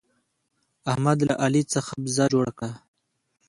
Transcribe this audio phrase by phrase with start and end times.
[0.91, 2.71] احمد له علي څخه بزه جوړه کړه.